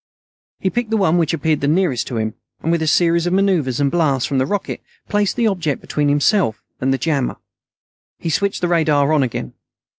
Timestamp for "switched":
8.31-8.61